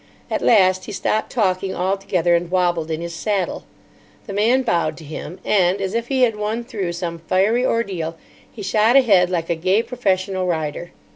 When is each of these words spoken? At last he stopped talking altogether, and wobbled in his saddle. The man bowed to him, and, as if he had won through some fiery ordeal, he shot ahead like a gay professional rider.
At 0.31 0.41
last 0.41 0.85
he 0.85 0.91
stopped 0.91 1.31
talking 1.31 1.75
altogether, 1.75 2.33
and 2.33 2.49
wobbled 2.49 2.89
in 2.89 3.01
his 3.01 3.13
saddle. 3.13 3.65
The 4.25 4.33
man 4.33 4.63
bowed 4.63 4.97
to 4.97 5.03
him, 5.03 5.39
and, 5.45 5.79
as 5.79 5.93
if 5.93 6.07
he 6.07 6.23
had 6.23 6.35
won 6.35 6.63
through 6.63 6.93
some 6.93 7.19
fiery 7.19 7.63
ordeal, 7.63 8.17
he 8.51 8.63
shot 8.63 8.95
ahead 8.95 9.29
like 9.29 9.51
a 9.51 9.55
gay 9.55 9.83
professional 9.83 10.47
rider. 10.47 10.89